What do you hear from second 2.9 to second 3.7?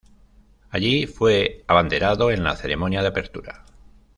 de apertura.